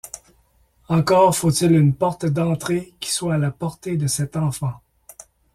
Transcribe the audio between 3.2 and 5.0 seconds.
à la portée de cet enfant.